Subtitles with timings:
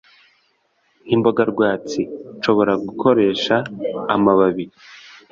[1.05, 2.01] nk’imboga rwatsi.
[2.37, 3.55] Nshobora gukoresha
[4.15, 4.65] amababi